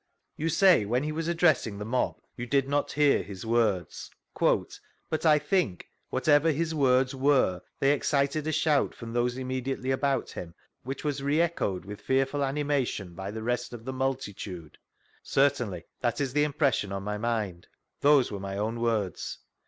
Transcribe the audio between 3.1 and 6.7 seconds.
his w>ord% "but I think, whateyer